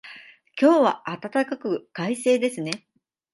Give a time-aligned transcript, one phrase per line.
[0.59, 2.87] 今日は暖かく、快晴ですね。